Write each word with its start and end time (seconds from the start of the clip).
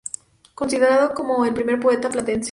Considerado 0.55 1.13
como 1.13 1.45
el 1.45 1.53
"primer 1.53 1.79
poeta 1.79 2.09
platense". 2.09 2.39